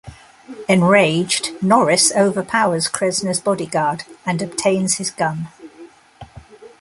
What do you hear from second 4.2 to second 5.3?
and obtains his